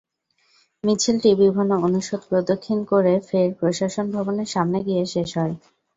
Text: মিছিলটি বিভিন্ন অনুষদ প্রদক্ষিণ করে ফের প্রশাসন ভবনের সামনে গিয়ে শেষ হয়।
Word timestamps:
মিছিলটি 0.83 1.29
বিভিন্ন 1.41 1.71
অনুষদ 1.85 2.21
প্রদক্ষিণ 2.29 2.79
করে 2.91 3.13
ফের 3.27 3.49
প্রশাসন 3.59 4.05
ভবনের 4.15 4.49
সামনে 4.49 4.79
গিয়ে 4.87 5.03
শেষ 5.13 5.29
হয়। 5.37 5.55